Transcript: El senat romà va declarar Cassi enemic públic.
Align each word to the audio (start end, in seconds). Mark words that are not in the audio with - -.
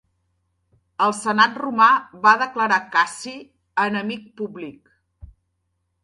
El 1.07 1.11
senat 1.17 1.59
romà 1.63 1.89
va 2.23 2.31
declarar 2.41 2.79
Cassi 2.95 3.33
enemic 3.83 4.25
públic. 4.41 4.89